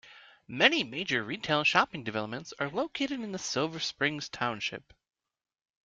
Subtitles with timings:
[0.47, 4.95] Many major retail shopping developments are located in Silver Spring township.